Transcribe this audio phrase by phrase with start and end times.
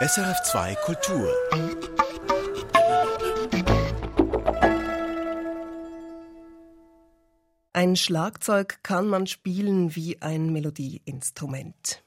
[0.00, 1.28] SRF2 Kultur.
[7.72, 12.04] Ein Schlagzeug kann man spielen wie ein Melodieinstrument.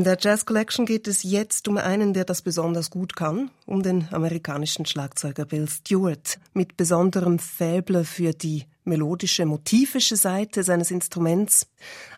[0.00, 3.82] In der Jazz Collection geht es jetzt um einen, der das besonders gut kann, um
[3.82, 11.66] den amerikanischen Schlagzeuger Bill Stewart, mit besonderem Faible für die melodische, motivische Seite seines Instruments.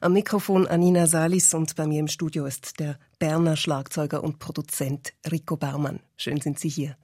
[0.00, 5.12] Am Mikrofon Anina Salis und bei mir im Studio ist der Berner Schlagzeuger und Produzent
[5.28, 5.98] Rico Baumann.
[6.16, 6.96] Schön sind Sie hier.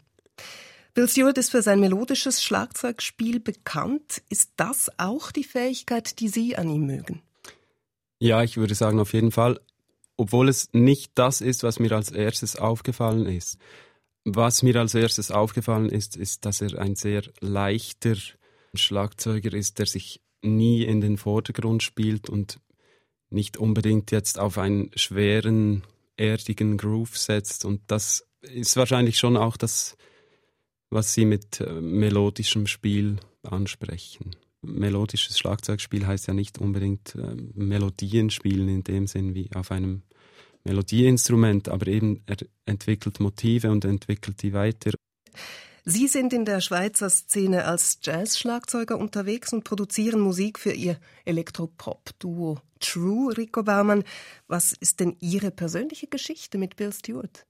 [0.95, 4.23] Bill Stewart ist für sein melodisches Schlagzeugspiel bekannt.
[4.29, 7.21] Ist das auch die Fähigkeit, die Sie an ihm mögen?
[8.21, 9.60] Ja, ich würde sagen, auf jeden Fall
[10.19, 13.57] obwohl es nicht das ist, was mir als erstes aufgefallen ist.
[14.25, 18.16] Was mir als erstes aufgefallen ist, ist, dass er ein sehr leichter
[18.75, 22.60] Schlagzeuger ist, der sich nie in den Vordergrund spielt und
[23.30, 25.85] nicht unbedingt jetzt auf einen schweren,
[26.16, 27.65] erdigen Groove setzt.
[27.65, 29.97] Und das ist wahrscheinlich schon auch das,
[30.91, 38.30] was Sie mit äh, melodischem Spiel ansprechen melodisches Schlagzeugspiel heißt ja nicht unbedingt äh, Melodien
[38.30, 40.03] spielen in dem Sinn wie auf einem
[40.69, 44.93] Melodieinstrument, aber eben er entwickelt Motive und entwickelt die weiter.
[45.85, 52.60] Sie sind in der Schweizer Szene als Jazz-Schlagzeuger unterwegs und produzieren Musik für Ihr Elektropop-Duo
[52.79, 54.05] True, Rico Baumann.
[54.47, 57.47] Was ist denn Ihre persönliche Geschichte mit Bill Stewart?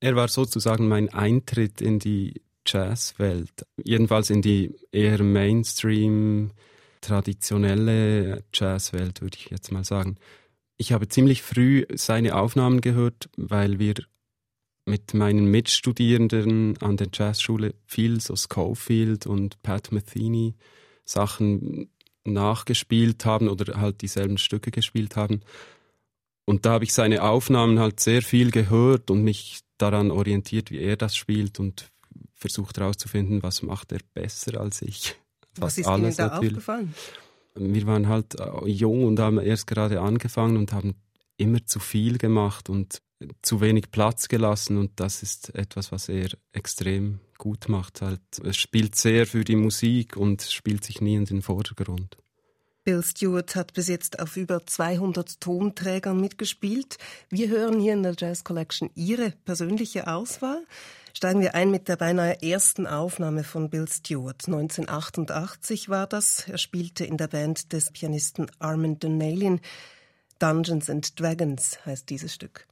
[0.00, 3.66] Er war sozusagen mein Eintritt in die Jazzwelt.
[3.82, 6.52] Jedenfalls in die eher Mainstream,
[7.00, 10.16] traditionelle Jazzwelt, würde ich jetzt mal sagen.
[10.78, 13.94] Ich habe ziemlich früh seine Aufnahmen gehört, weil wir
[14.86, 20.54] mit meinen Mitstudierenden an der Jazzschule viel so Schofield und Pat Metheny
[21.04, 21.90] Sachen
[22.24, 25.40] nachgespielt haben oder halt dieselben Stücke gespielt haben.
[26.44, 30.78] Und da habe ich seine Aufnahmen halt sehr viel gehört und mich daran orientiert, wie
[30.78, 31.90] er das spielt und
[32.34, 35.16] versucht herauszufinden, was macht er besser als ich.
[35.56, 36.52] Was ist alles Ihnen da natürlich.
[36.52, 36.94] aufgefallen?
[37.58, 40.94] Wir waren halt äh, jung und haben erst gerade angefangen und haben
[41.36, 43.00] immer zu viel gemacht und
[43.42, 48.00] zu wenig Platz gelassen und das ist etwas, was er extrem gut macht.
[48.02, 52.16] Halt, er spielt sehr für die Musik und spielt sich nie in den Vordergrund.
[52.88, 56.96] Bill Stewart hat bis jetzt auf über 200 Tonträgern mitgespielt.
[57.28, 60.64] Wir hören hier in der Jazz Collection Ihre persönliche Auswahl.
[61.12, 64.42] Steigen wir ein mit der beinahe ersten Aufnahme von Bill Stewart.
[64.46, 66.48] 1988 war das.
[66.48, 69.60] Er spielte in der Band des Pianisten Armand Donnelly.
[70.38, 72.66] Dungeons and Dragons heißt dieses Stück.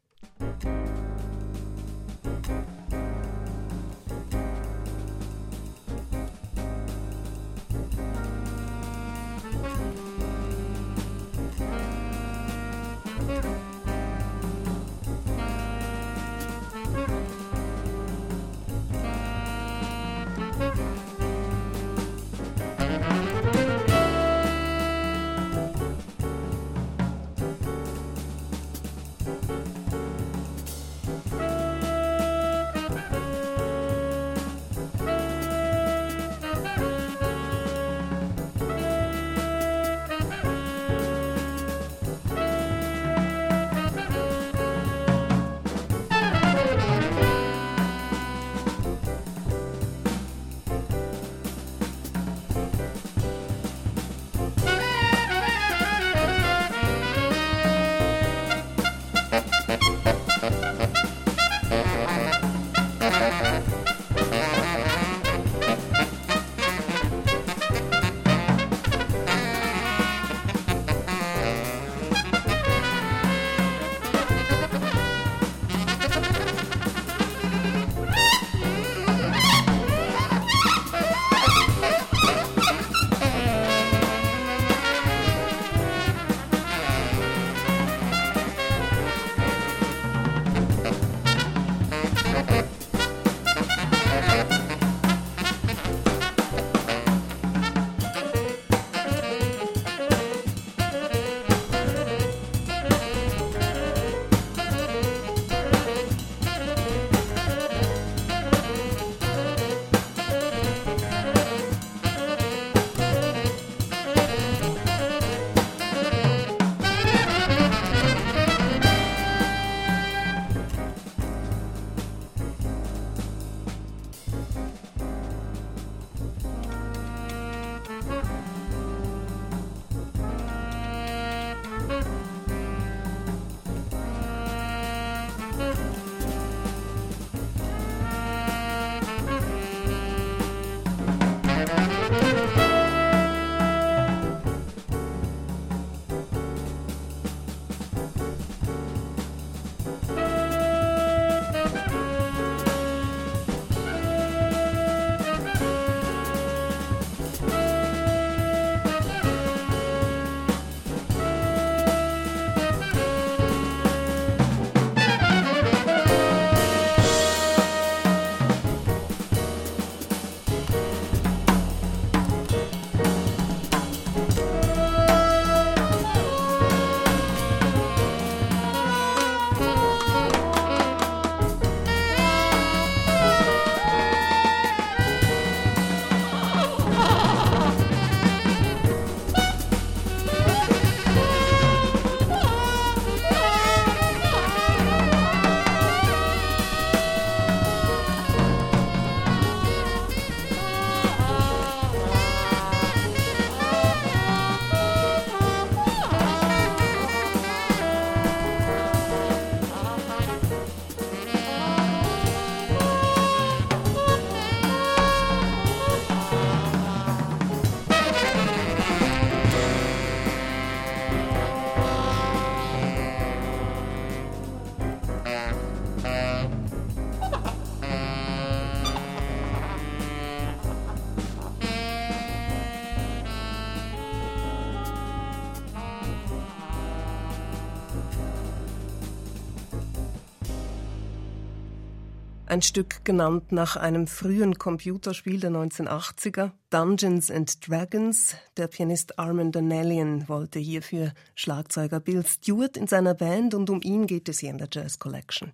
[242.57, 248.35] Ein Stück genannt nach einem frühen Computerspiel der 1980er, Dungeons and Dragons.
[248.57, 254.07] Der Pianist Armand Donnellian wollte hierfür Schlagzeuger Bill Stewart in seiner Band und um ihn
[254.07, 255.53] geht es hier in der Jazz Collection.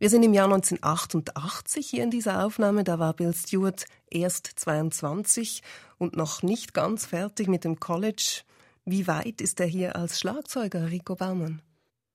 [0.00, 2.82] Wir sind im Jahr 1988 hier in dieser Aufnahme.
[2.82, 5.62] Da war Bill Stewart erst 22
[5.96, 8.40] und noch nicht ganz fertig mit dem College.
[8.84, 11.62] Wie weit ist er hier als Schlagzeuger, Rico Baumann?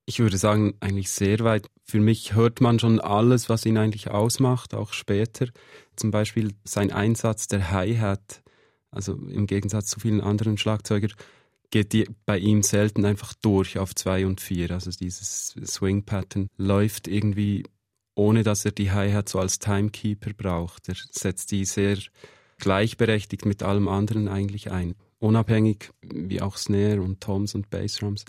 [0.06, 1.70] Ich würde sagen, eigentlich sehr weit.
[1.88, 5.48] Für mich hört man schon alles, was ihn eigentlich ausmacht, auch später.
[5.96, 8.42] Zum Beispiel sein Einsatz der Hi-Hat.
[8.90, 11.14] Also im Gegensatz zu vielen anderen Schlagzeugern
[11.70, 14.72] geht die bei ihm selten einfach durch auf zwei und vier.
[14.72, 17.64] Also dieses Swing-Pattern läuft irgendwie
[18.16, 20.90] ohne dass er die Hi-Hat so als Timekeeper braucht.
[20.90, 21.98] Er setzt die sehr
[22.58, 24.96] gleichberechtigt mit allem anderen eigentlich ein.
[25.20, 28.24] Unabhängig wie auch Snare und Toms und Bassdrums.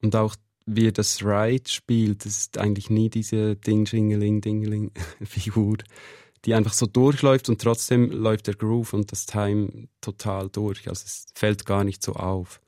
[0.00, 0.36] Und auch
[0.76, 5.78] wie er das Ride spielt, das ist eigentlich nie diese Ding-Jingeling-Dingeling-Figur,
[6.44, 10.88] die einfach so durchläuft und trotzdem läuft der Groove und das Time total durch.
[10.88, 12.60] Also es fällt gar nicht so auf.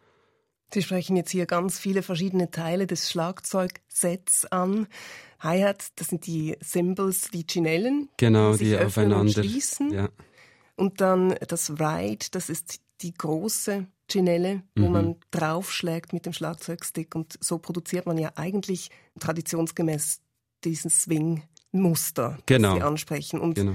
[0.75, 4.87] Sie sprechen jetzt hier ganz viele verschiedene Teile des Schlagzeugsets an.
[5.41, 9.93] Hi-Hat, das sind die Cymbals, die Chinellen, genau, die, die aufeinander schließen.
[9.93, 10.09] Ja.
[10.77, 14.93] Und dann das Ride, das ist die große Chinelle, wo mhm.
[14.93, 17.15] man draufschlägt mit dem Schlagzeugstick.
[17.15, 20.21] Und so produziert man ja eigentlich traditionsgemäß
[20.65, 22.71] diesen Swing-Muster, genau.
[22.71, 23.41] das Sie ansprechen.
[23.41, 23.75] Und genau.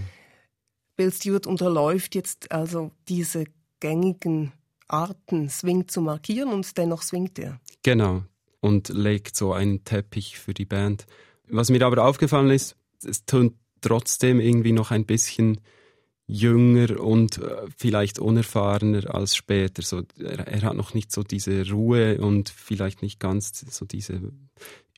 [0.96, 3.46] Bill Stewart unterläuft jetzt also diese
[3.80, 4.51] gängigen
[4.88, 7.60] Arten, Swing zu markieren und dennoch swingt er.
[7.84, 8.24] Genau.
[8.60, 11.06] Und legt so einen Teppich für die Band.
[11.48, 15.60] Was mir aber aufgefallen ist, es tönt trotzdem irgendwie noch ein bisschen
[16.27, 19.81] jünger und äh, vielleicht unerfahrener als später.
[19.81, 24.31] So, er, er, hat noch nicht so diese Ruhe und vielleicht nicht ganz so diese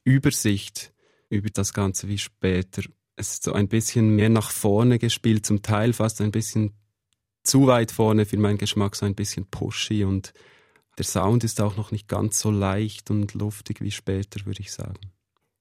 [0.03, 0.91] Übersicht
[1.29, 2.81] über das Ganze wie später.
[3.15, 6.73] Es ist so ein bisschen mehr nach vorne gespielt, zum Teil fast ein bisschen
[7.43, 10.33] zu weit vorne für meinen Geschmack, so ein bisschen pushy und
[10.97, 14.71] der Sound ist auch noch nicht ganz so leicht und luftig wie später, würde ich
[14.71, 14.99] sagen.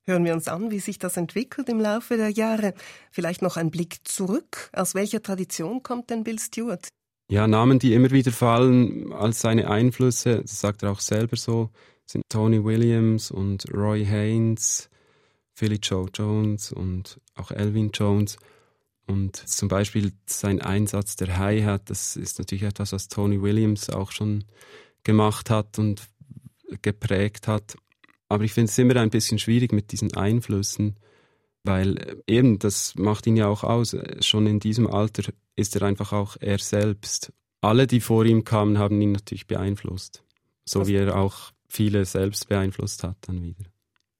[0.08, 2.72] Hören wir uns an, wie sich das entwickelt im Laufe der Jahre.
[3.10, 4.70] Vielleicht noch ein Blick zurück.
[4.72, 6.88] Aus welcher Tradition kommt denn Bill Stewart?
[7.30, 11.68] Ja, Namen, die immer wieder fallen als seine Einflüsse, das sagt er auch selber so,
[12.06, 14.88] sind Tony Williams und Roy Haynes,
[15.52, 18.38] Philly Joe Jones und auch Elvin Jones.
[19.06, 24.10] Und zum Beispiel sein Einsatz der Hi-Hat, das ist natürlich etwas, was Tony Williams auch
[24.10, 24.44] schon
[25.04, 26.08] gemacht hat und
[26.80, 27.76] geprägt hat.
[28.28, 30.96] Aber ich finde es immer ein bisschen schwierig mit diesen Einflüssen,
[31.64, 33.94] weil äh, eben, das macht ihn ja auch aus.
[33.94, 37.32] Äh, schon in diesem Alter ist er einfach auch er selbst.
[37.60, 40.22] Alle, die vor ihm kamen, haben ihn natürlich beeinflusst.
[40.64, 43.64] So wie er auch viele selbst beeinflusst hat dann wieder.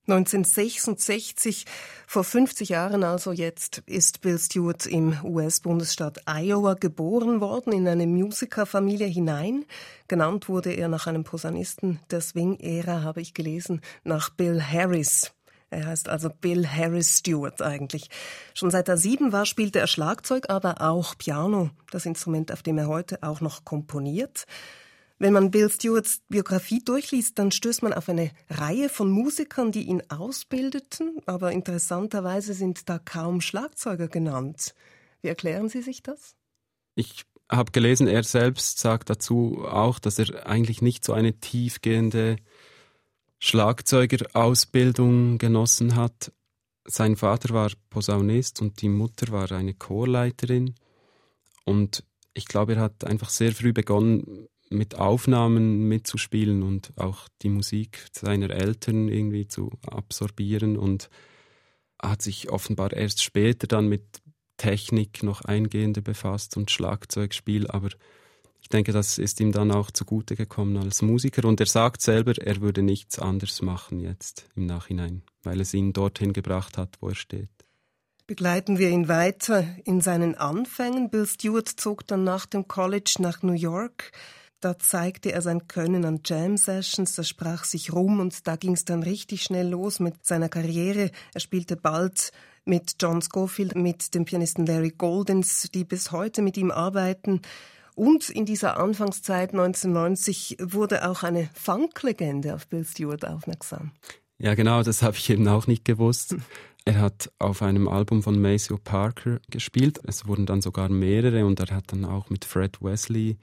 [0.08, 1.66] 1966,
[2.06, 8.06] vor 50 Jahren also jetzt, ist Bill Stewart im US-Bundesstaat Iowa geboren worden, in eine
[8.06, 9.66] Musikerfamilie hinein.
[10.08, 15.32] Genannt wurde er nach einem Posaunisten der Swing-Ära, habe ich gelesen, nach Bill Harris.
[15.68, 18.08] Er heißt also Bill Harris Stewart eigentlich.
[18.54, 22.78] Schon seit er sieben war, spielte er Schlagzeug, aber auch Piano, das Instrument, auf dem
[22.78, 24.46] er heute auch noch komponiert.
[25.18, 29.82] Wenn man Bill Stewarts Biografie durchliest, dann stößt man auf eine Reihe von Musikern, die
[29.82, 34.75] ihn ausbildeten, aber interessanterweise sind da kaum Schlagzeuger genannt.
[35.20, 36.37] Wie erklären Sie sich das?
[36.94, 42.37] Ich habe gelesen, er selbst sagt dazu auch, dass er eigentlich nicht so eine tiefgehende
[43.40, 46.32] Schlagzeugerausbildung genossen hat.
[46.84, 50.75] Sein Vater war Posaunist und die Mutter war eine Chorleiterin.
[51.64, 57.48] Und ich glaube, er hat einfach sehr früh begonnen, mit Aufnahmen mitzuspielen und auch die
[57.48, 61.08] Musik seiner Eltern irgendwie zu absorbieren und
[62.00, 64.20] hat sich offenbar erst später dann mit
[64.56, 67.88] Technik noch eingehender befasst und Schlagzeugspiel, aber
[68.60, 72.37] ich denke, das ist ihm dann auch zugute gekommen als Musiker und er sagt selber,
[72.37, 77.08] er würde nichts anderes machen jetzt im Nachhinein, weil es ihn dorthin gebracht hat, wo
[77.08, 77.48] er steht.
[78.26, 81.08] Begleiten wir ihn weiter in seinen Anfängen.
[81.08, 84.12] Bill Stewart zog dann nach dem College nach New York.
[84.60, 88.84] Da zeigte er sein Können an Jam-Sessions, das sprach sich rum und da ging es
[88.84, 91.12] dann richtig schnell los mit seiner Karriere.
[91.32, 92.32] Er spielte bald
[92.64, 97.40] mit John Scofield, mit dem Pianisten Larry Goldens, die bis heute mit ihm arbeiten.
[97.94, 103.92] Und in dieser Anfangszeit 1990 wurde auch eine Funk-Legende auf Bill Stewart aufmerksam.
[104.38, 106.36] Ja, genau, das habe ich eben auch nicht gewusst.
[106.84, 110.00] Er hat auf einem Album von Maceo Parker gespielt.
[110.04, 113.36] Es wurden dann sogar mehrere und er hat dann auch mit Fred Wesley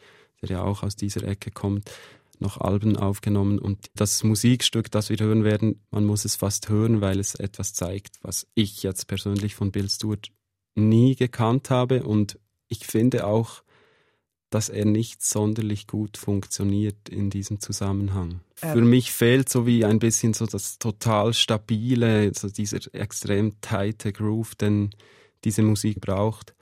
[0.45, 1.91] der ja auch aus dieser Ecke kommt,
[2.39, 3.59] noch Alben aufgenommen.
[3.59, 7.73] Und das Musikstück, das wir hören werden, man muss es fast hören, weil es etwas
[7.73, 10.31] zeigt, was ich jetzt persönlich von Bill Stewart
[10.75, 12.03] nie gekannt habe.
[12.03, 13.63] Und ich finde auch,
[14.49, 18.41] dass er nicht sonderlich gut funktioniert in diesem Zusammenhang.
[18.61, 18.73] Ähm.
[18.73, 24.13] Für mich fehlt so wie ein bisschen so das total stabile, so dieser extrem tighte
[24.13, 24.91] Groove, den
[25.43, 26.55] diese Musik braucht.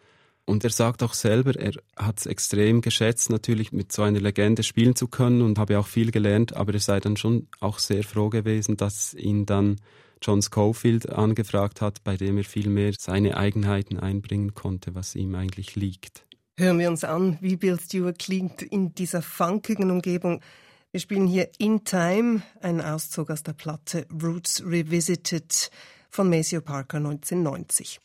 [0.45, 4.63] Und er sagt auch selber, er hat es extrem geschätzt, natürlich mit so einer Legende
[4.63, 8.03] spielen zu können und habe auch viel gelernt, aber er sei dann schon auch sehr
[8.03, 9.77] froh gewesen, dass ihn dann
[10.21, 15.35] John Schofield angefragt hat, bei dem er viel mehr seine Eigenheiten einbringen konnte, was ihm
[15.35, 16.25] eigentlich liegt.
[16.57, 20.41] Hören wir uns an, wie Bill Stewart klingt in dieser funkigen Umgebung.
[20.91, 25.71] Wir spielen hier In Time, einen Auszug aus der Platte Roots Revisited
[26.09, 27.99] von Maceo Parker 1990.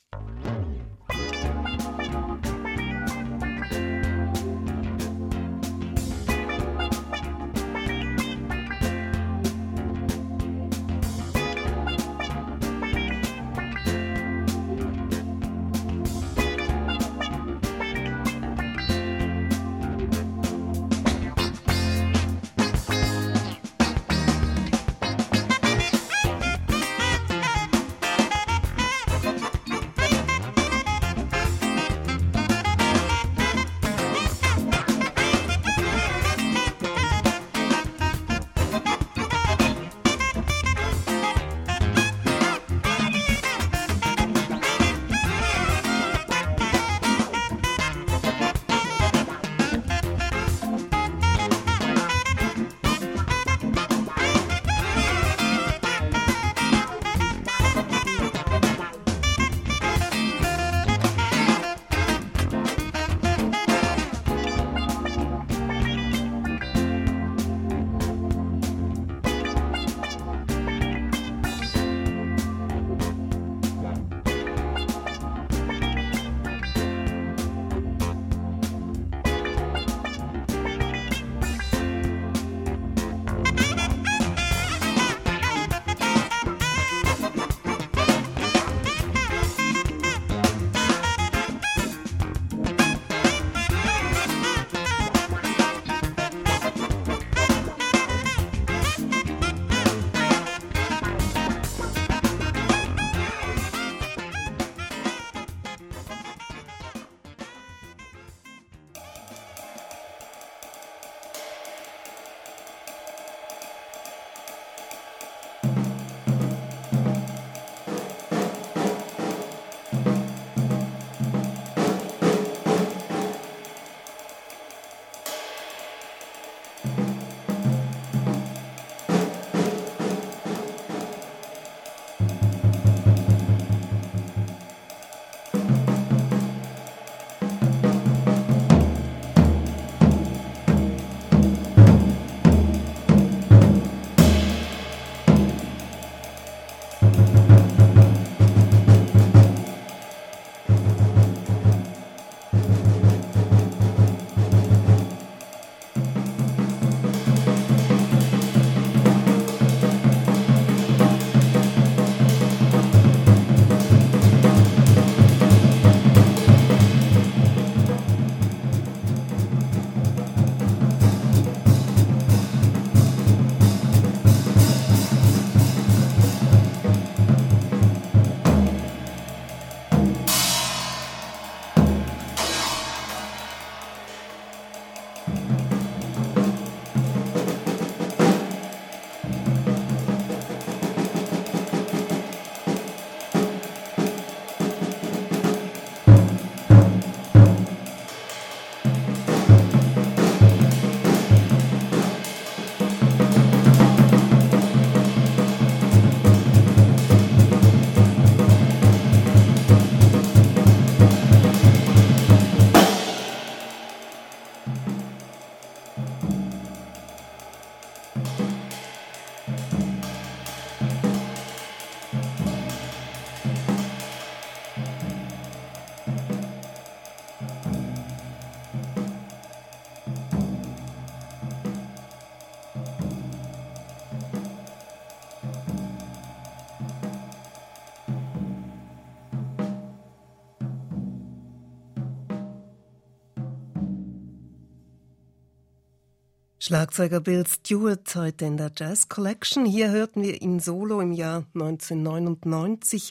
[246.69, 249.65] Schlagzeuger Bill Stewart heute in der Jazz Collection.
[249.65, 253.11] Hier hörten wir ihn solo im Jahr 1999.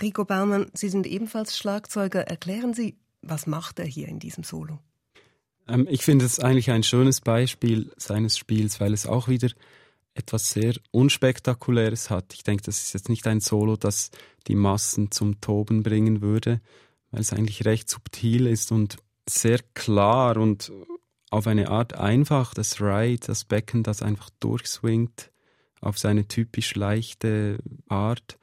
[0.00, 2.22] Rico Baumann, Sie sind ebenfalls Schlagzeuger.
[2.22, 4.78] Erklären Sie, was macht er hier in diesem Solo?
[5.68, 9.50] Ähm, ich finde es eigentlich ein schönes Beispiel seines Spiels, weil es auch wieder
[10.14, 12.32] etwas sehr Unspektakuläres hat.
[12.32, 14.12] Ich denke, das ist jetzt nicht ein Solo, das
[14.46, 16.62] die Massen zum Toben bringen würde,
[17.10, 18.96] weil es eigentlich recht subtil ist und
[19.28, 20.72] sehr klar und
[21.30, 25.30] auf eine Art einfach das Ride, das Becken, das einfach durchswingt
[25.80, 27.58] auf seine typisch leichte
[27.88, 28.38] Art.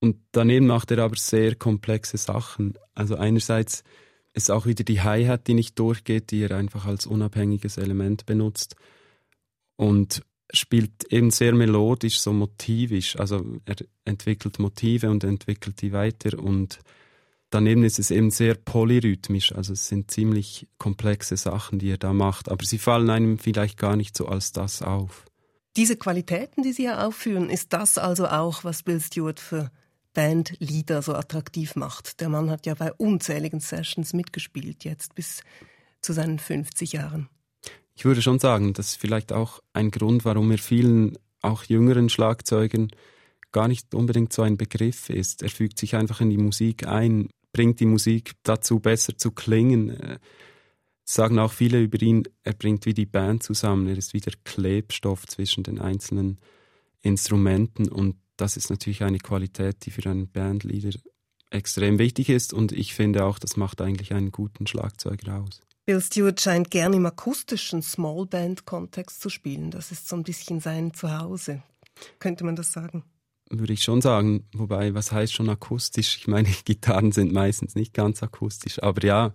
[0.00, 2.78] Und daneben macht er aber sehr komplexe Sachen.
[2.94, 3.82] Also einerseits
[4.32, 8.76] ist auch wieder die Hi-Hat, die nicht durchgeht, die er einfach als unabhängiges Element benutzt.
[9.76, 13.16] Und spielt eben sehr melodisch, so motivisch.
[13.16, 16.78] Also er entwickelt Motive und entwickelt die weiter und
[17.50, 19.54] daneben ist es eben sehr polyrhythmisch.
[19.54, 23.78] Also es sind ziemlich komplexe Sachen, die er da macht, aber sie fallen einem vielleicht
[23.78, 25.24] gar nicht so als das auf.
[25.76, 29.70] Diese Qualitäten, die Sie ja aufführen, ist das also auch, was Bill Stewart für
[30.12, 32.20] Bandleader so attraktiv macht.
[32.20, 35.42] Der Mann hat ja bei unzähligen Sessions mitgespielt, jetzt bis
[36.00, 37.28] zu seinen 50 Jahren.
[37.94, 42.08] Ich würde schon sagen, das ist vielleicht auch ein Grund, warum er vielen, auch jüngeren
[42.08, 42.90] Schlagzeugern,
[43.52, 45.42] gar nicht unbedingt so ein Begriff ist.
[45.42, 49.90] Er fügt sich einfach in die Musik ein, bringt die Musik dazu, besser zu klingen.
[49.90, 50.18] Äh,
[51.04, 53.86] sagen auch viele über ihn, er bringt wie die Band zusammen.
[53.88, 56.38] Er ist wie der Klebstoff zwischen den einzelnen
[57.00, 60.96] Instrumenten und das ist natürlich eine Qualität, die für einen Bandleader
[61.50, 65.60] extrem wichtig ist und ich finde auch, das macht eigentlich einen guten Schlagzeuger aus.
[65.86, 69.70] Bill Stewart scheint gern im akustischen Small Band Kontext zu spielen.
[69.70, 71.62] Das ist so ein bisschen sein Zuhause.
[72.18, 73.04] Könnte man das sagen?
[73.50, 74.46] Würde ich schon sagen.
[74.52, 76.16] Wobei, was heißt schon akustisch?
[76.18, 78.82] Ich meine, Gitarren sind meistens nicht ganz akustisch.
[78.82, 79.32] Aber ja,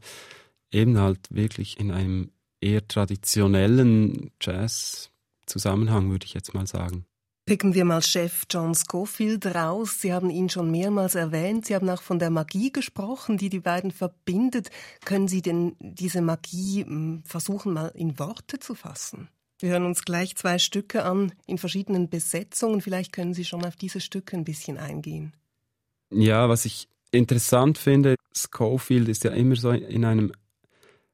[0.71, 7.05] eben halt wirklich in einem eher traditionellen Jazz-Zusammenhang, würde ich jetzt mal sagen.
[7.45, 9.99] Picken wir mal Chef John Schofield raus.
[9.99, 11.65] Sie haben ihn schon mehrmals erwähnt.
[11.65, 14.69] Sie haben auch von der Magie gesprochen, die die beiden verbindet.
[15.03, 19.27] Können Sie denn diese Magie hm, versuchen, mal in Worte zu fassen?
[19.63, 22.81] Wir hören uns gleich zwei Stücke an in verschiedenen Besetzungen.
[22.81, 25.31] Vielleicht können Sie schon auf diese Stücke ein bisschen eingehen.
[26.11, 30.33] Ja, was ich interessant finde, Schofield ist ja immer so in einem,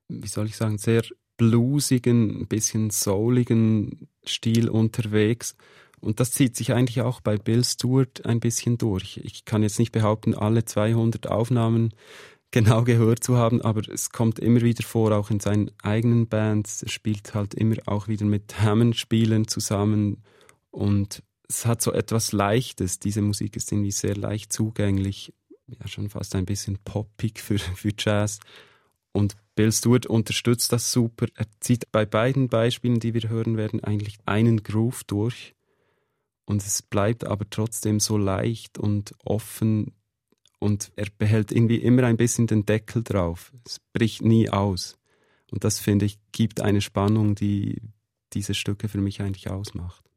[0.08, 1.04] wie soll ich sagen, sehr
[1.38, 5.56] bluesigen, ein bisschen souligen Stil unterwegs.
[6.00, 9.18] Und das zieht sich eigentlich auch bei Bill Stewart ein bisschen durch.
[9.24, 11.94] Ich kann jetzt nicht behaupten, alle 200 Aufnahmen
[12.52, 16.84] genau gehört zu haben, aber es kommt immer wieder vor, auch in seinen eigenen Bands.
[16.84, 20.24] Er spielt halt immer auch wieder mit Hammond-Spielen zusammen
[20.72, 23.00] und es hat so etwas Leichtes.
[23.00, 25.34] Diese Musik ist irgendwie sehr leicht zugänglich,
[25.68, 28.40] ja schon fast ein bisschen poppig für, für Jazz.
[29.12, 31.26] Und Bill Stewart unterstützt das super.
[31.36, 35.56] Er zieht bei beiden Beispielen, die wir hören werden, eigentlich einen Groove durch
[36.50, 39.94] und es bleibt aber trotzdem so leicht und offen
[40.60, 43.52] und er behält irgendwie immer ein bisschen den Deckel drauf.
[43.66, 44.98] Es bricht nie aus.
[45.52, 47.82] Und das finde ich gibt eine Spannung, die
[48.34, 50.09] diese Stücke für mich eigentlich ausmacht.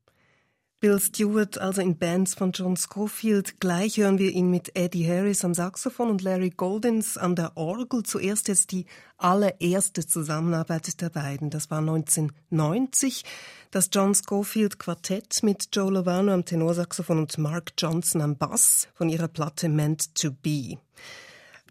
[0.83, 3.61] Bill Stewart, also in Bands von John Scofield.
[3.61, 8.03] Gleich hören wir ihn mit Eddie Harris am Saxophon und Larry Goldins an der Orgel.
[8.03, 11.51] Zuerst jetzt die allererste Zusammenarbeit der beiden.
[11.51, 13.23] Das war 1990.
[13.71, 19.09] Das John Scofield Quartett mit Joe Lovano am Tenorsaxophon und Mark Johnson am Bass von
[19.09, 20.79] ihrer Platte Meant to Be.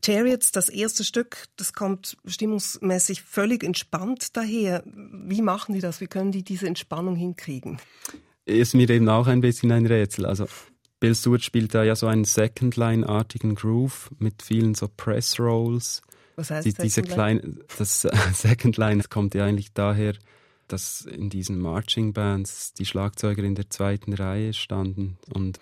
[0.05, 4.83] Chariots, das erste Stück, das kommt stimmungsmäßig völlig entspannt daher.
[4.85, 5.99] Wie machen die das?
[5.99, 7.77] Wie können die diese Entspannung hinkriegen?
[8.45, 10.25] Ist mir eben auch ein bisschen ein Rätsel.
[10.25, 10.47] Also
[10.99, 16.01] Bill Stewart spielt da ja so einen Second-Line-artigen Groove mit vielen so Press-Rolls.
[16.35, 18.01] Was heißt Die, diese kleine, das
[18.33, 20.13] Second Line kommt ja eigentlich daher,
[20.67, 25.59] dass in diesen Marching Bands die Schlagzeuger in der zweiten Reihe standen und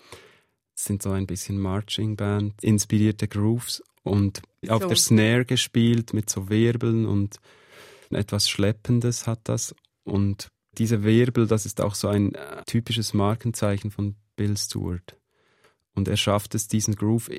[0.74, 4.72] sind so ein bisschen Marching Band inspirierte Grooves und so.
[4.72, 7.36] auf der Snare gespielt mit so Wirbeln und
[8.10, 13.90] etwas Schleppendes hat das und diese Wirbel, das ist auch so ein äh, typisches Markenzeichen
[13.90, 15.16] von Bill Stewart.
[15.94, 17.30] Und er schafft es, diesen Groove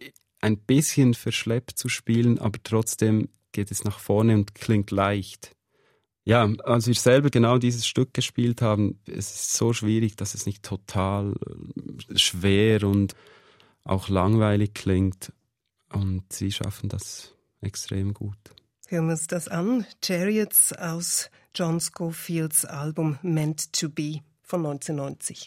[0.42, 5.56] ein bisschen verschleppt zu spielen, aber trotzdem geht es nach vorne und klingt leicht.
[6.24, 10.46] Ja, als wir selber genau dieses Stück gespielt haben, es ist so schwierig, dass es
[10.46, 11.34] nicht total
[12.10, 13.16] äh, schwer und
[13.84, 15.34] auch langweilig klingt.
[15.92, 18.38] Und sie schaffen das extrem gut.
[18.92, 19.86] Hören wir uns das an.
[20.04, 25.46] Chariots aus John Schofields Album Meant to Be von 1990.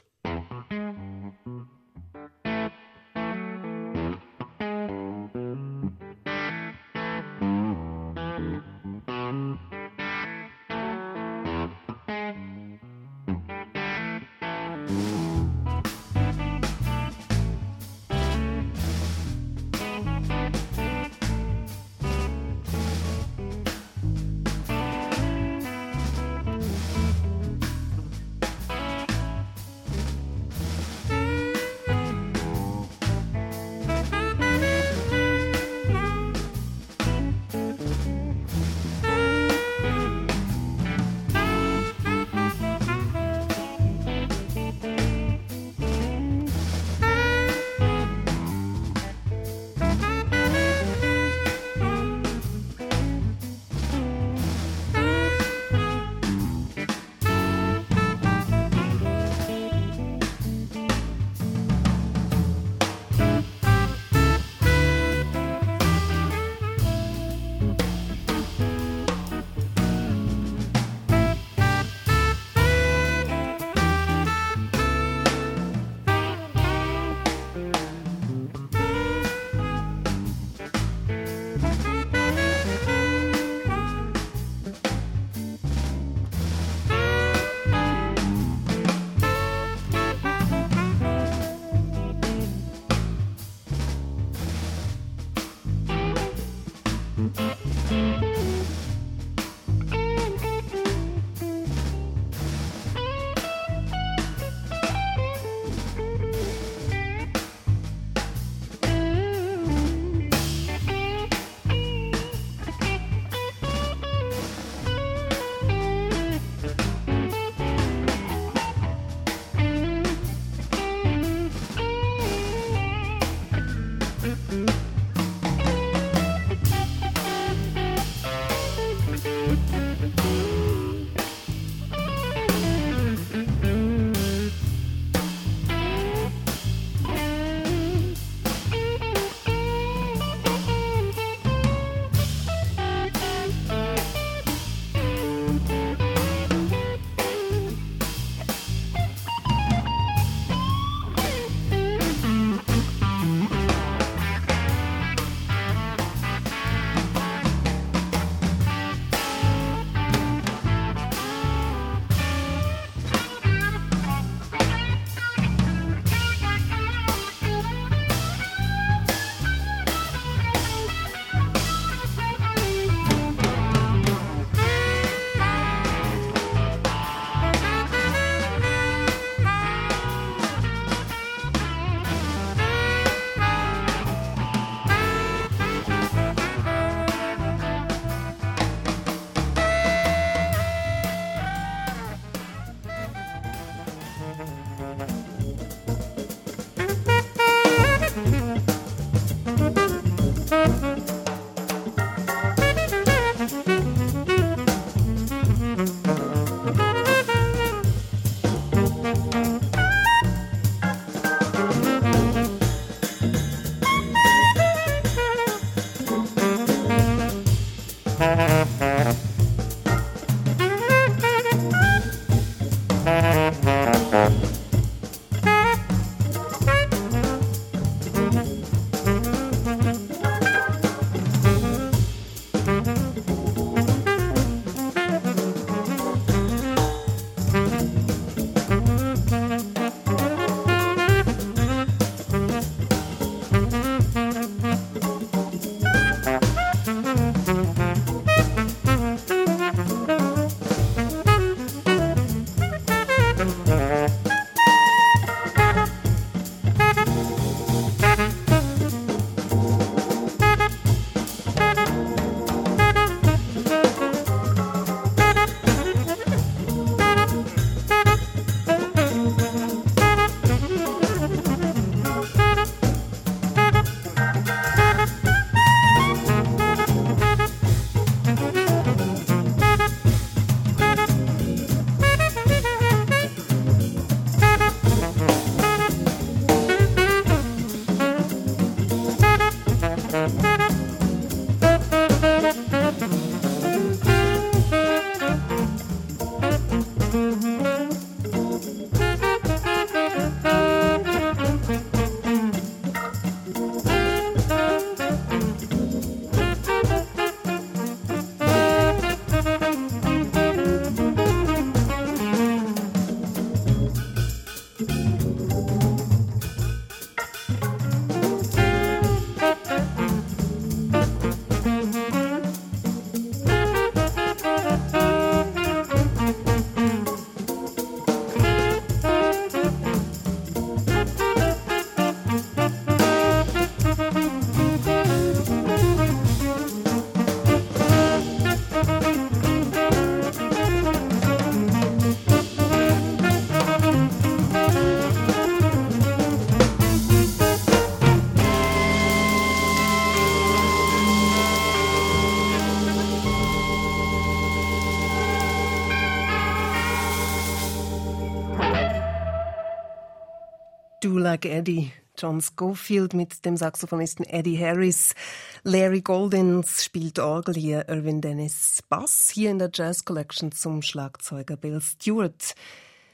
[361.35, 361.91] Like Eddie.
[362.17, 365.17] John Schofield mit dem Saxophonisten Eddie Harris.
[365.65, 371.57] Larry Goldins spielt Orgel hier, Irvin Dennis Bass hier in der Jazz Collection zum Schlagzeuger
[371.57, 372.55] Bill Stewart.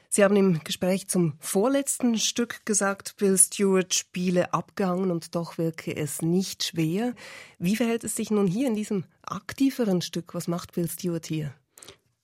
[0.07, 5.95] Sie haben im Gespräch zum vorletzten Stück gesagt, Bill Stewart spiele abgehangen und doch wirke
[5.95, 7.15] es nicht schwer.
[7.57, 10.35] Wie verhält es sich nun hier in diesem aktiveren Stück?
[10.35, 11.55] Was macht Bill Stewart hier?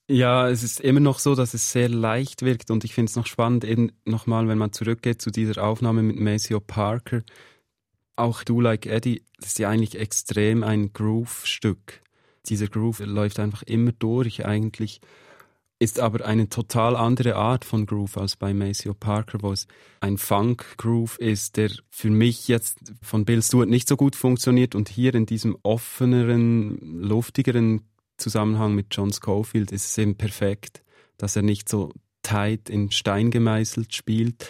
[0.09, 3.17] Ja, es ist immer noch so, dass es sehr leicht wirkt und ich finde es
[3.17, 7.23] noch spannend, eben nochmal, wenn man zurückgeht zu dieser Aufnahme mit Maceo Parker.
[8.15, 12.01] Auch Do Like Eddie, das ist ja eigentlich extrem ein Groove-Stück.
[12.47, 15.01] Dieser Groove läuft einfach immer durch eigentlich,
[15.77, 19.67] ist aber eine total andere Art von Groove als bei Maceo Parker, wo es
[19.99, 24.87] ein Funk-Groove ist, der für mich jetzt von Bill Stewart nicht so gut funktioniert und
[24.87, 27.81] hier in diesem offeneren, luftigeren
[28.17, 30.83] Zusammenhang mit John Schofield ist es eben perfekt,
[31.17, 34.49] dass er nicht so tight in Stein gemeißelt spielt,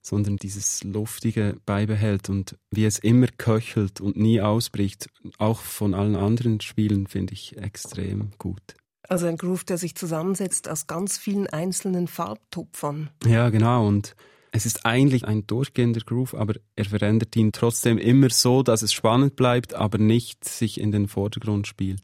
[0.00, 6.16] sondern dieses Luftige beibehält und wie es immer köchelt und nie ausbricht, auch von allen
[6.16, 8.62] anderen Spielen, finde ich extrem gut.
[9.08, 13.10] Also ein Groove, der sich zusammensetzt aus ganz vielen einzelnen Farbtupfern.
[13.26, 13.86] Ja, genau.
[13.86, 14.16] Und
[14.52, 18.92] es ist eigentlich ein durchgehender Groove, aber er verändert ihn trotzdem immer so, dass es
[18.92, 22.02] spannend bleibt, aber nicht sich in den Vordergrund spielt.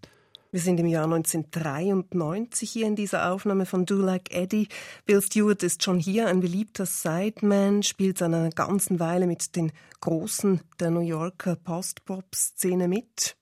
[0.50, 4.68] Wir sind im Jahr 1993 hier in dieser Aufnahme von Do Like Eddie.
[5.04, 9.72] Bill Stewart ist schon hier ein beliebter Sideman, spielt seit einer ganzen Weile mit den
[10.00, 13.36] Großen der New Yorker Post-Pop-Szene mit.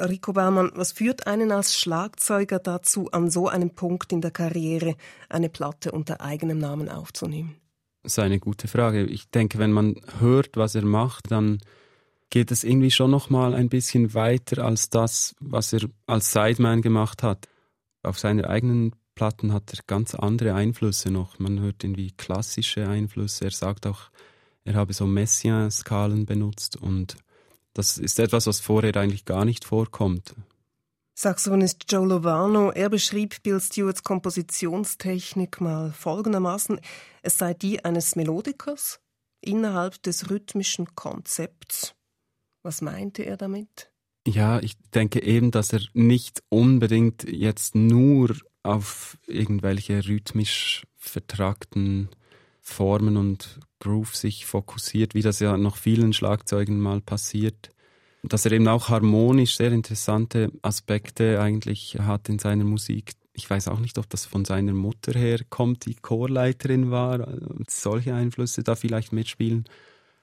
[0.00, 4.96] Rico Baumann, was führt einen als Schlagzeuger dazu, an so einem Punkt in der Karriere
[5.28, 7.54] eine Platte unter eigenem Namen aufzunehmen?
[8.02, 9.04] Das ist eine gute Frage.
[9.04, 11.60] Ich denke, wenn man hört, was er macht, dann
[12.30, 16.82] geht es irgendwie schon noch mal ein bisschen weiter als das, was er als Sideman
[16.82, 17.48] gemacht hat.
[18.02, 21.38] Auf seine eigenen Platten hat er ganz andere Einflüsse noch.
[21.38, 23.46] Man hört irgendwie klassische Einflüsse.
[23.46, 24.10] Er sagt auch,
[24.64, 27.16] er habe so Messiaen-Skalen benutzt und
[27.72, 30.34] das ist etwas, was vorher eigentlich gar nicht vorkommt.
[31.14, 36.80] Saxophonist Joe Lovano, er beschrieb Bill Stewarts Kompositionstechnik mal folgendermaßen,
[37.22, 39.00] es sei die eines Melodikers
[39.40, 41.94] innerhalb des rhythmischen Konzepts.
[42.66, 43.92] Was meinte er damit?
[44.26, 52.08] Ja, ich denke eben, dass er nicht unbedingt jetzt nur auf irgendwelche rhythmisch vertragten
[52.60, 57.70] Formen und Groove sich fokussiert, wie das ja noch vielen Schlagzeugen mal passiert.
[58.24, 63.12] Dass er eben auch harmonisch sehr interessante Aspekte eigentlich hat in seiner Musik.
[63.32, 68.12] Ich weiß auch nicht, ob das von seiner Mutter herkommt, die Chorleiterin war, und solche
[68.12, 69.66] Einflüsse da vielleicht mitspielen.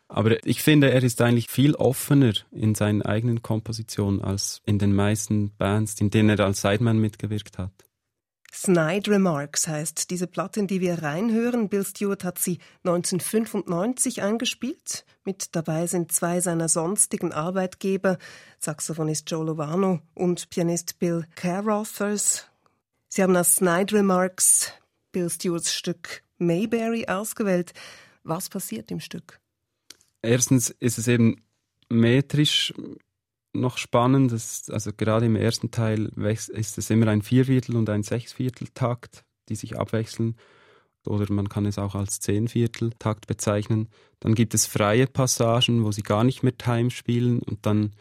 [0.07, 4.93] Aber ich finde, er ist eigentlich viel offener in seinen eigenen Kompositionen als in den
[4.93, 7.71] meisten Bands, in denen er als Sideman mitgewirkt hat.
[8.55, 11.69] Snide Remarks heißt diese Platte, in die wir reinhören.
[11.69, 15.05] Bill Stewart hat sie 1995 eingespielt.
[15.25, 18.19] Mit dabei sind zwei seiner sonstigen Arbeitgeber,
[18.59, 22.47] Saxophonist Joe Lovano und Pianist Bill Carothers.
[23.09, 24.71] Sie haben als Snide Remarks
[25.11, 27.73] Bill Stewarts Stück Mayberry ausgewählt.
[28.23, 29.39] Was passiert im Stück?
[30.23, 31.43] Erstens ist es eben
[31.89, 32.73] metrisch
[33.53, 34.31] noch spannend.
[34.31, 39.55] Das, also gerade im ersten Teil ist es immer ein Vierviertel- und ein Sechsviertel-Takt, die
[39.55, 40.35] sich abwechseln.
[41.05, 43.89] Oder man kann es auch als Zehnviertel-Takt bezeichnen.
[44.19, 47.91] Dann gibt es freie Passagen, wo sie gar nicht mehr Time spielen und dann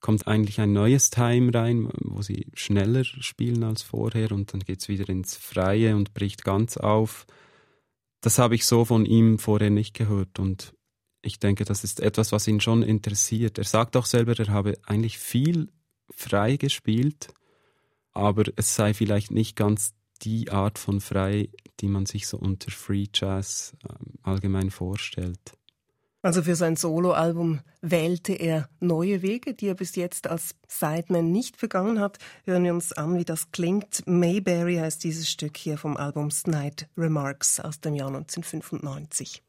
[0.00, 4.80] kommt eigentlich ein neues Time rein, wo sie schneller spielen als vorher und dann geht
[4.80, 7.26] es wieder ins Freie und bricht ganz auf.
[8.20, 10.74] Das habe ich so von ihm vorher nicht gehört und
[11.24, 13.58] ich denke, das ist etwas, was ihn schon interessiert.
[13.58, 15.68] Er sagt auch selber, er habe eigentlich viel
[16.10, 17.28] frei gespielt,
[18.12, 21.48] aber es sei vielleicht nicht ganz die Art von frei,
[21.80, 25.54] die man sich so unter Free Jazz ähm, allgemein vorstellt.
[26.22, 31.60] Also für sein Soloalbum wählte er neue Wege, die er bis jetzt als Sideman nicht
[31.60, 32.16] begangen hat.
[32.44, 34.06] Hören wir uns an, wie das klingt.
[34.06, 39.42] Mayberry heißt dieses Stück hier vom Album Snide Remarks aus dem Jahr 1995.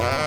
[0.00, 0.21] Bye.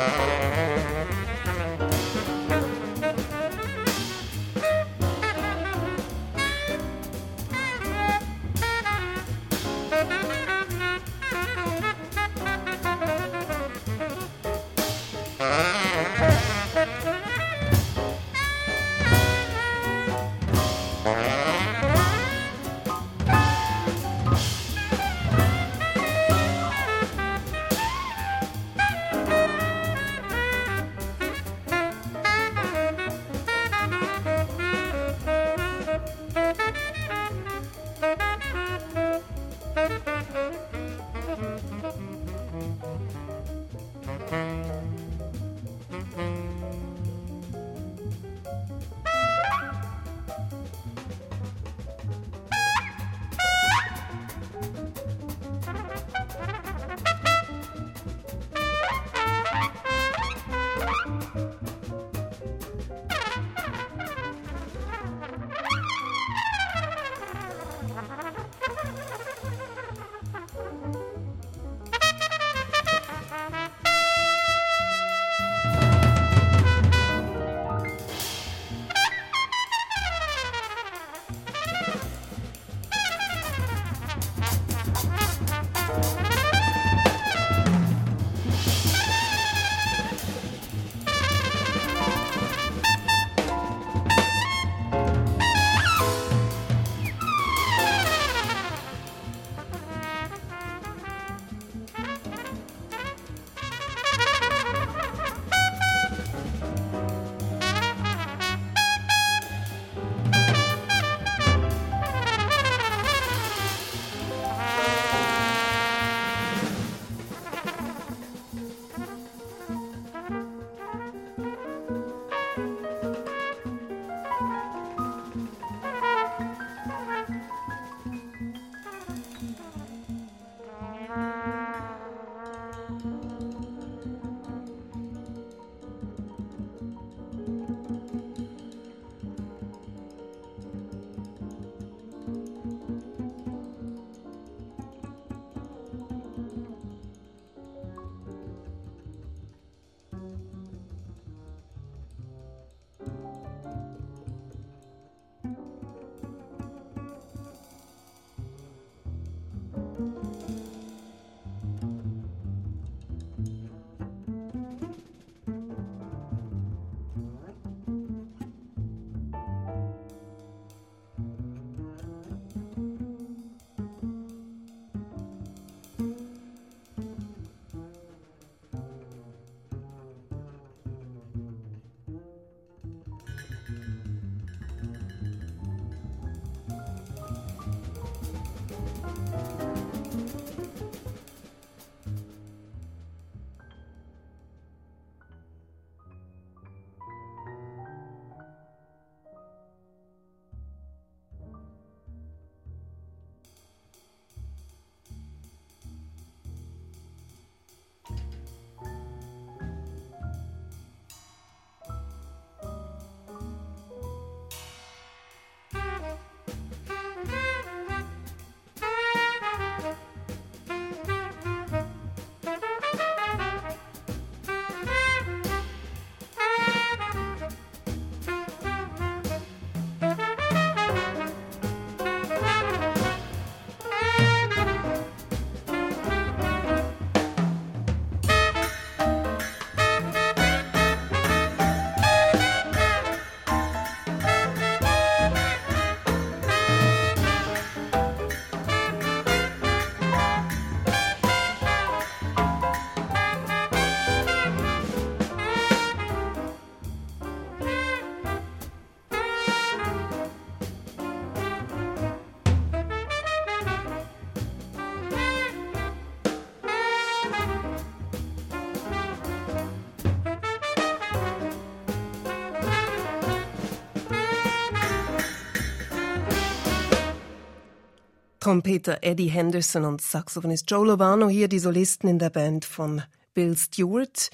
[278.45, 283.01] Trompeter Eddie Henderson und Saxophonist Joe Lovano hier die Solisten in der Band von
[283.33, 284.29] Bill Stewart.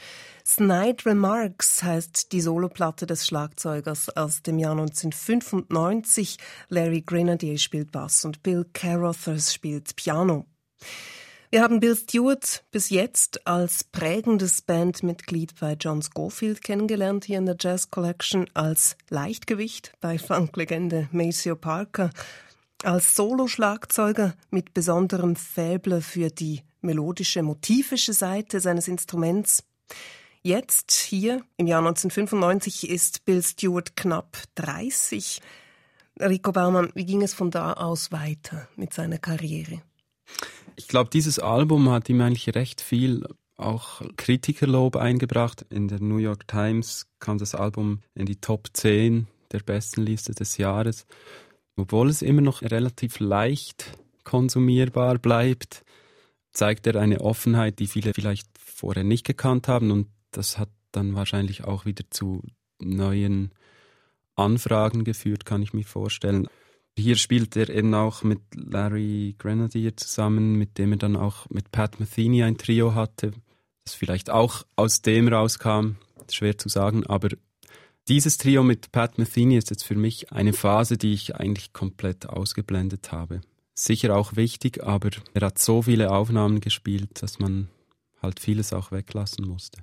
[0.46, 6.40] Snide Remarks heißt die Soloplatte des Schlagzeugers aus dem Jahr 1995.
[6.68, 10.46] Larry Grenadier spielt Bass und Bill Carothers spielt Piano.
[11.50, 17.46] Wir haben Bill Stewart bis jetzt als prägendes Bandmitglied bei John Scofield kennengelernt, hier in
[17.46, 22.10] der Jazz Collection, als Leichtgewicht bei Funklegende Maceo Parker,
[22.86, 29.64] als Soloschlagzeuger mit besonderem Faible für die melodische, motivische Seite seines Instruments.
[30.44, 35.42] Jetzt, hier im Jahr 1995, ist Bill Stewart knapp 30.
[36.20, 39.82] Rico Baumann, wie ging es von da aus weiter mit seiner Karriere?
[40.76, 43.26] Ich glaube, dieses Album hat ihm eigentlich recht viel
[43.58, 45.66] auch Kritikerlob eingebracht.
[45.70, 50.34] In der New York Times kam das Album in die Top 10 der besten Liste
[50.34, 51.06] des Jahres.
[51.76, 55.84] Obwohl es immer noch relativ leicht konsumierbar bleibt,
[56.52, 61.16] zeigt er eine Offenheit, die viele vielleicht vorher nicht gekannt haben und das hat dann
[61.16, 62.42] wahrscheinlich auch wieder zu
[62.80, 63.52] neuen
[64.36, 66.48] Anfragen geführt, kann ich mir vorstellen.
[66.98, 71.72] Hier spielt er eben auch mit Larry Grenadier zusammen, mit dem er dann auch mit
[71.72, 73.32] Pat Metheny ein Trio hatte,
[73.86, 75.96] das vielleicht auch aus dem rauskam,
[76.30, 77.30] schwer zu sagen, aber
[78.12, 82.28] dieses Trio mit Pat Metheny ist jetzt für mich eine Phase, die ich eigentlich komplett
[82.28, 83.40] ausgeblendet habe.
[83.74, 87.70] Sicher auch wichtig, aber er hat so viele Aufnahmen gespielt, dass man
[88.22, 89.80] halt vieles auch weglassen musste.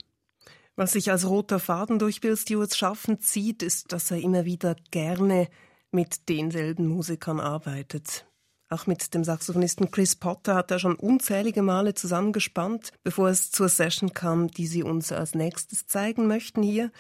[0.77, 4.77] Was sich als roter Faden durch Bill Stewarts Schaffen zieht, ist, dass er immer wieder
[4.91, 5.49] gerne
[5.91, 8.27] mit denselben Musikern arbeitet.
[8.69, 13.71] Auch mit dem Saxophonisten Chris Potter hat er schon unzählige Male zusammengespannt, bevor es zur
[13.71, 16.93] Session kam, die Sie uns als nächstes zeigen möchten hier.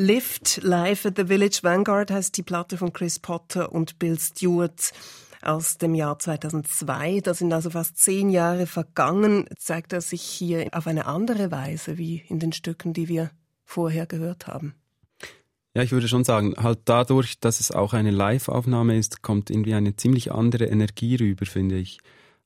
[0.00, 4.92] Lift Live at the Village Vanguard heißt die Platte von Chris Potter und Bill Stewart
[5.42, 7.20] aus dem Jahr 2002.
[7.20, 9.44] Da sind also fast zehn Jahre vergangen.
[9.58, 13.30] Zeigt er sich hier auf eine andere Weise wie in den Stücken, die wir
[13.66, 14.74] vorher gehört haben?
[15.76, 19.74] Ja, ich würde schon sagen, halt dadurch, dass es auch eine Live-Aufnahme ist, kommt irgendwie
[19.74, 21.98] eine ziemlich andere Energie rüber, finde ich.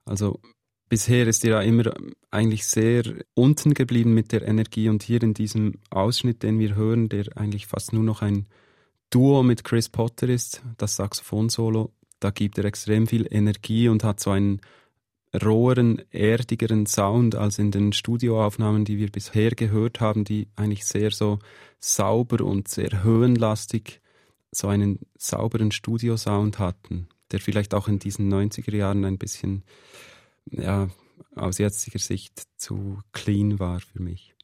[0.04, 0.40] Also
[0.88, 1.92] bisher ist er ja immer
[2.30, 3.04] eigentlich sehr
[3.34, 7.66] unten geblieben mit der Energie und hier in diesem Ausschnitt, den wir hören, der eigentlich
[7.66, 8.46] fast nur noch ein
[9.10, 14.20] Duo mit Chris Potter ist, das Saxophon-Solo, da gibt er extrem viel Energie und hat
[14.20, 14.60] so einen
[15.42, 21.10] roheren, erdigeren Sound als in den Studioaufnahmen, die wir bisher gehört haben, die eigentlich sehr
[21.10, 21.38] so
[21.78, 24.00] sauber und sehr höhenlastig
[24.52, 29.64] so einen sauberen Studiosound hatten, der vielleicht auch in diesen 90er Jahren ein bisschen,
[30.50, 30.88] ja,
[31.34, 34.34] aus jetziger Sicht zu clean war für mich.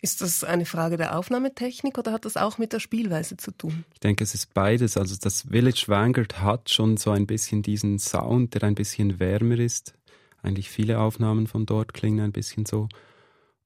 [0.00, 3.84] Ist das eine Frage der Aufnahmetechnik oder hat das auch mit der Spielweise zu tun?
[3.94, 4.96] Ich denke, es ist beides.
[4.96, 9.60] Also das Village Vanguard hat schon so ein bisschen diesen Sound, der ein bisschen wärmer
[9.60, 9.94] ist,
[10.42, 12.88] eigentlich viele Aufnahmen von dort klingen ein bisschen so.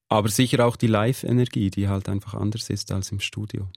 [0.08, 3.68] Aber sicher auch die Live-Energie, die halt einfach anders ist als im Studio.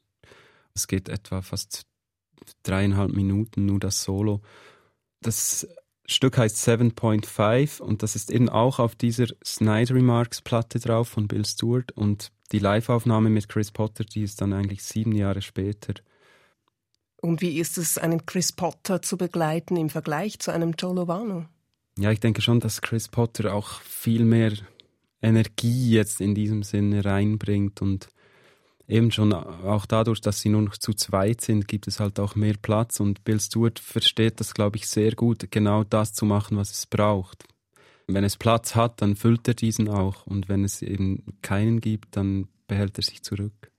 [0.75, 1.87] Es geht etwa fast
[2.63, 4.41] dreieinhalb Minuten, nur das Solo.
[5.21, 5.67] Das
[6.09, 11.27] Stück heißt 7.5 und das ist eben auch auf dieser Snyder Remarks Platte drauf von
[11.27, 15.93] Bill Stewart und die Live-Aufnahme mit Chris Potter, die ist dann eigentlich sieben Jahre später.
[17.17, 21.45] Und wie ist es, einen Chris Potter zu begleiten im Vergleich zu einem Joe Lovano?
[21.97, 24.53] Ja, ich denke schon, dass Chris Potter auch viel mehr
[25.21, 28.07] Energie jetzt in diesem Sinne reinbringt und
[28.89, 32.35] eben schon auch dadurch, dass sie nur noch zu zweit sind, gibt es halt auch
[32.35, 36.57] mehr Platz und Bill Stewart versteht das, glaube ich, sehr gut, genau das zu machen,
[36.57, 37.45] was es braucht.
[38.07, 42.17] Wenn es Platz hat, dann füllt er diesen auch und wenn es eben keinen gibt,
[42.17, 43.71] dann behält er sich zurück.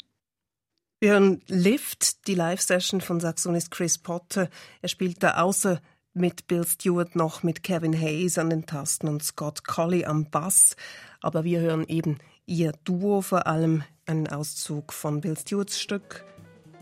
[1.00, 4.48] Wir hören Lift, die Live-Session von Saxonist Chris Potter.
[4.82, 5.80] Er spielt da außer
[6.12, 10.76] mit Bill Stewart noch mit Kevin Hayes an den Tasten und Scott Colley am Bass.
[11.20, 12.18] Aber wir hören eben
[12.50, 16.24] ihr Duo, vor allem einen Auszug von Bill Stewarts Stück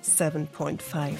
[0.03, 1.17] 7.5.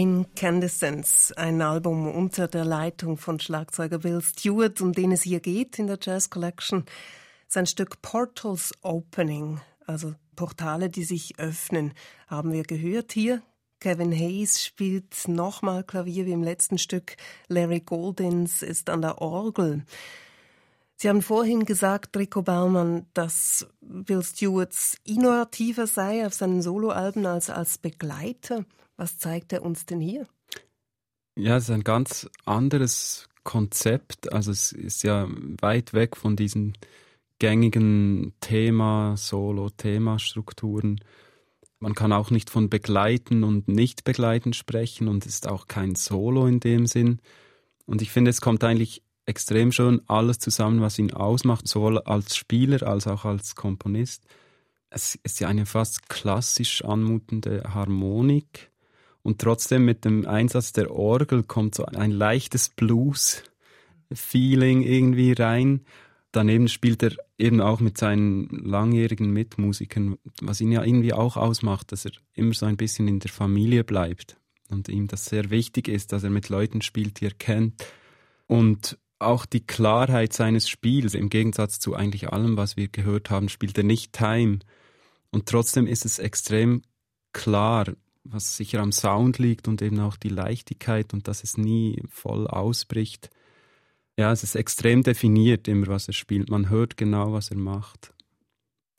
[0.00, 5.78] Incandescence, ein Album unter der Leitung von Schlagzeuger Bill Stewart, um den es hier geht
[5.78, 6.86] in der Jazz Collection.
[7.48, 11.92] Sein Stück Portals Opening, also Portale, die sich öffnen,
[12.28, 13.42] haben wir gehört hier.
[13.78, 17.18] Kevin Hayes spielt nochmal Klavier wie im letzten Stück.
[17.48, 19.84] Larry Goldins ist an der Orgel.
[20.96, 27.50] Sie haben vorhin gesagt, Rico Baumann, dass Bill Stewarts innovativer sei auf seinen Soloalben als
[27.50, 28.64] als Begleiter.
[29.00, 30.26] Was zeigt er uns denn hier?
[31.34, 34.30] Ja, es ist ein ganz anderes Konzept.
[34.30, 35.26] Also es ist ja
[35.62, 36.76] weit weg von diesen
[37.38, 41.00] gängigen Thema, Solo-Thema-Strukturen.
[41.78, 46.60] Man kann auch nicht von Begleiten und Nicht-Begleiten sprechen und ist auch kein Solo in
[46.60, 47.20] dem Sinn.
[47.86, 52.36] Und ich finde, es kommt eigentlich extrem schön alles zusammen, was ihn ausmacht, sowohl als
[52.36, 54.26] Spieler als auch als Komponist.
[54.90, 58.69] Es ist ja eine fast klassisch anmutende Harmonik
[59.22, 65.84] und trotzdem mit dem Einsatz der Orgel kommt so ein leichtes Blues-Feeling irgendwie rein.
[66.32, 71.92] Daneben spielt er eben auch mit seinen langjährigen Mitmusikern, was ihn ja irgendwie auch ausmacht,
[71.92, 74.36] dass er immer so ein bisschen in der Familie bleibt
[74.70, 77.84] und ihm das sehr wichtig ist, dass er mit Leuten spielt, die er kennt.
[78.46, 83.48] Und auch die Klarheit seines Spiels, im Gegensatz zu eigentlich allem, was wir gehört haben,
[83.48, 84.60] spielt er nicht Time.
[85.30, 86.82] Und trotzdem ist es extrem
[87.32, 87.86] klar
[88.32, 92.46] was sicher am Sound liegt und eben auch die Leichtigkeit und dass es nie voll
[92.46, 93.30] ausbricht.
[94.16, 96.50] Ja, es ist extrem definiert, immer was er spielt.
[96.50, 98.12] Man hört genau, was er macht.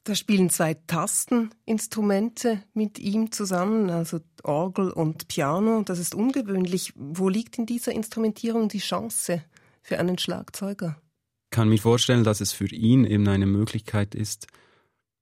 [0.03, 5.83] Da spielen zwei Tasteninstrumente mit ihm zusammen, also Orgel und Piano.
[5.83, 6.93] Das ist ungewöhnlich.
[6.95, 9.43] Wo liegt in dieser Instrumentierung die Chance
[9.83, 10.99] für einen Schlagzeuger?
[11.45, 14.47] Ich kann mir vorstellen, dass es für ihn eben eine Möglichkeit ist,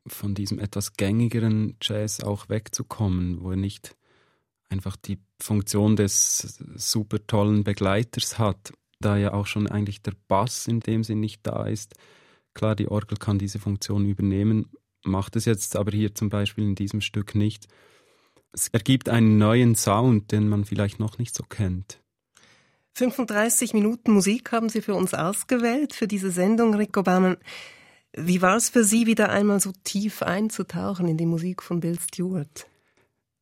[0.08, 3.98] von diesem etwas gängigeren Jazz auch wegzukommen, wo er nicht
[4.70, 10.68] einfach die Funktion des super tollen Begleiters hat, da ja auch schon eigentlich der Bass
[10.68, 11.96] in dem Sinn nicht da ist.
[12.54, 14.72] Klar, die Orgel kann diese Funktion übernehmen,
[15.04, 17.68] macht es jetzt aber hier zum Beispiel in diesem Stück nicht.
[18.52, 22.02] Es ergibt einen neuen Sound, den man vielleicht noch nicht so kennt.
[22.96, 27.38] 35 Minuten Musik haben Sie für uns ausgewählt, für diese Sendung, Rico Baumann.
[28.14, 31.98] Wie war es für Sie, wieder einmal so tief einzutauchen in die Musik von Bill
[32.00, 32.69] Stewart?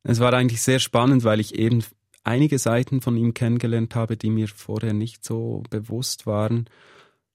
[0.02, 1.84] Es war eigentlich sehr spannend, weil ich eben
[2.24, 6.68] einige Seiten von ihm kennengelernt habe, die mir vorher nicht so bewusst waren.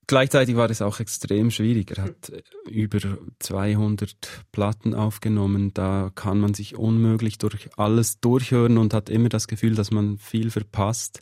[0.06, 1.92] Gleichzeitig war es auch extrem schwierig.
[1.92, 2.32] Er hat
[2.70, 3.00] über
[3.40, 4.16] 200
[4.52, 5.74] Platten aufgenommen.
[5.74, 10.18] Da kann man sich unmöglich durch alles durchhören und hat immer das Gefühl, dass man
[10.18, 11.22] viel verpasst.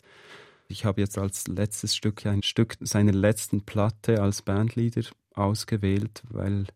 [0.66, 5.02] Ich habe jetzt als letztes Stück ein Stück seiner letzten Platte als Bandleader
[5.34, 6.66] ausgewählt, weil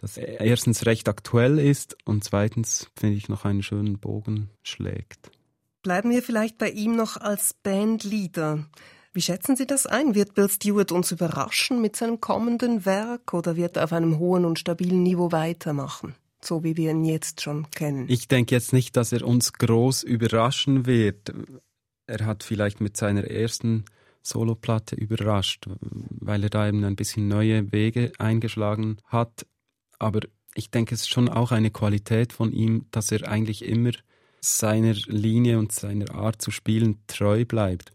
[0.00, 5.30] das erstens recht aktuell ist und zweitens finde ich noch einen schönen Bogen schlägt.
[5.82, 8.66] Bleiben wir vielleicht bei ihm noch als Bandleader.
[9.12, 10.14] Wie schätzen Sie das ein?
[10.14, 14.44] Wird Bill Stewart uns überraschen mit seinem kommenden Werk oder wird er auf einem hohen
[14.44, 16.14] und stabilen Niveau weitermachen?
[16.42, 18.06] So wie wir ihn jetzt schon kennen.
[18.08, 21.34] Ich denke jetzt nicht, dass er uns groß überraschen wird.
[22.06, 23.84] Er hat vielleicht mit seiner ersten
[24.22, 29.46] Soloplatte überrascht, weil er da eben ein bisschen neue Wege eingeschlagen hat.
[30.00, 30.20] Aber
[30.54, 33.92] ich denke, es ist schon auch eine Qualität von ihm, dass er eigentlich immer
[34.40, 37.92] seiner Linie und seiner Art zu spielen treu bleibt.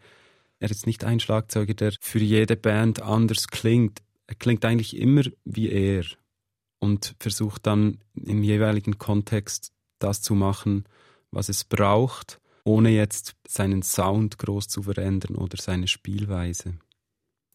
[0.60, 4.02] Er ist nicht ein Schlagzeuger, der für jede Band anders klingt.
[4.28, 6.06] Er klingt eigentlich immer wie er
[6.80, 10.86] und versucht dann im jeweiligen Kontext das zu machen,
[11.32, 16.76] was es braucht, ohne jetzt seinen Sound groß zu verändern oder seine Spielweise.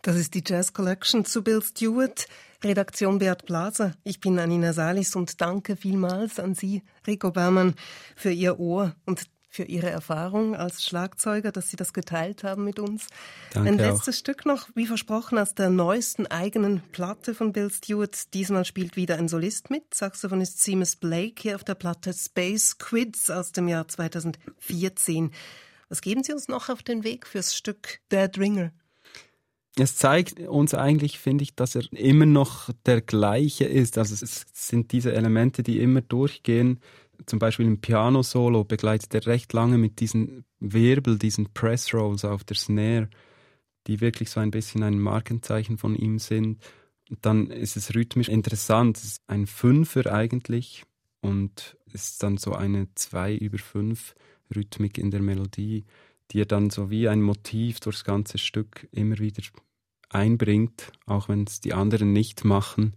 [0.03, 2.27] Das ist die Jazz Collection zu Bill Stewart,
[2.63, 3.95] Redaktion Beat Blaser.
[4.05, 7.75] Ich bin Anina Salis und danke vielmals an Sie, Rico Baumann,
[8.17, 12.79] für Ihr Ohr und für Ihre Erfahrung als Schlagzeuger, dass Sie das geteilt haben mit
[12.79, 13.09] uns.
[13.53, 14.19] Danke Ein letztes auch.
[14.21, 18.33] Stück noch, wie versprochen, aus der neuesten eigenen Platte von Bill Stewart.
[18.35, 23.31] Diesmal spielt wieder ein Solist mit, Saxophonist Seamus Blake, hier auf der Platte Space Quids
[23.31, 25.33] aus dem Jahr 2014.
[25.89, 28.71] Was geben Sie uns noch auf den Weg fürs Stück Dead Ringer?
[29.77, 33.99] Es zeigt uns eigentlich, finde ich, dass er immer noch der gleiche ist.
[33.99, 36.81] Also es sind diese Elemente, die immer durchgehen.
[37.27, 42.57] Zum Beispiel im Piano-Solo begleitet er recht lange mit diesen Wirbel, diesen Press-Rolls auf der
[42.57, 43.09] Snare,
[43.87, 46.61] die wirklich so ein bisschen ein Markenzeichen von ihm sind.
[47.23, 48.97] Dann ist es rhythmisch interessant.
[48.97, 50.85] Es ist ein Fünfer eigentlich
[51.21, 54.15] und ist dann so eine zwei über fünf
[54.55, 55.85] Rhythmik in der Melodie
[56.31, 59.43] die er dann so wie ein Motiv durchs ganze Stück immer wieder
[60.09, 62.95] einbringt, auch wenn es die anderen nicht machen.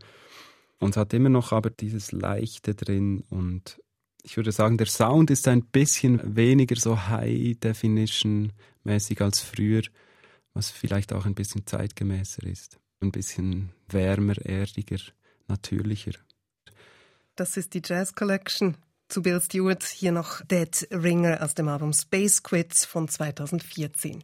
[0.79, 3.79] Und es hat immer noch aber dieses Leichte drin und
[4.25, 9.81] ich würde sagen, der Sound ist ein bisschen weniger so High-Definition-mäßig als früher,
[10.53, 12.79] was vielleicht auch ein bisschen zeitgemäßer ist.
[13.01, 15.01] Ein bisschen wärmer, erdiger,
[15.47, 16.13] natürlicher.
[17.35, 18.77] Das ist die Jazz Collection.
[19.13, 24.23] Zu Bill Stewart hier noch Dead Ringer aus dem Album Space Quids von 2014.